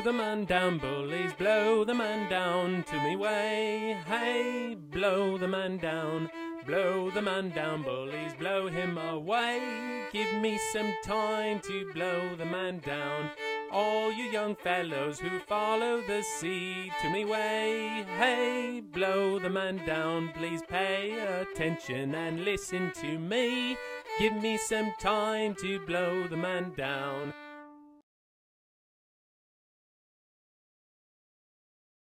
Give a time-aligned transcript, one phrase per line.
[0.00, 3.98] Blow the man down, bullies, blow the man down to me way.
[4.06, 6.30] Hey, blow the man down,
[6.66, 10.06] blow the man down, bullies, blow him away.
[10.10, 13.28] Give me some time to blow the man down.
[13.70, 18.06] All you young fellows who follow the sea to me way.
[18.16, 23.76] Hey, blow the man down, please pay attention and listen to me.
[24.18, 27.34] Give me some time to blow the man down.